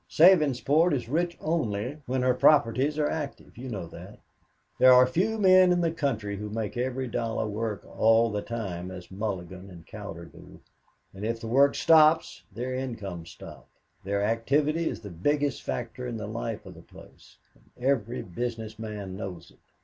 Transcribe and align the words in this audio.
Sabinsport 0.09 0.95
is 0.95 1.07
rich 1.07 1.37
only 1.39 1.99
when 2.07 2.23
her 2.23 2.33
properties 2.33 2.97
are 2.97 3.07
active. 3.07 3.55
You 3.55 3.69
know 3.69 3.85
that. 3.89 4.17
There 4.79 4.91
are 4.93 5.05
few 5.05 5.37
men 5.37 5.71
in 5.71 5.79
the 5.79 5.91
country 5.91 6.37
who 6.37 6.49
make 6.49 6.75
every 6.75 7.07
dollar 7.07 7.47
work 7.47 7.85
all 7.85 8.31
the 8.31 8.41
time 8.41 8.89
as 8.89 9.11
Mulligan 9.11 9.69
and 9.69 9.85
Cowder 9.85 10.25
do, 10.25 10.59
and 11.13 11.23
if 11.23 11.39
the 11.39 11.45
work 11.47 11.75
stops, 11.75 12.41
their 12.51 12.73
incomes 12.73 13.29
stop. 13.29 13.69
Their 14.03 14.23
activity 14.23 14.89
is 14.89 15.01
the 15.01 15.11
biggest 15.11 15.61
factor 15.61 16.07
in 16.07 16.17
the 16.17 16.25
life 16.25 16.65
of 16.65 16.73
the 16.73 16.81
place, 16.81 17.37
and 17.53 17.85
every 17.85 18.23
business 18.23 18.79
man 18.79 19.15
knows 19.15 19.51
it." 19.51 19.59